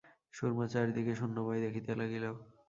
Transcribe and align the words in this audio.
সুরমা 0.33 0.65
চারিদিকে 0.67 1.13
শূন্যময় 1.15 1.61
দেখিতে 1.65 1.91
লাগিল। 1.99 2.25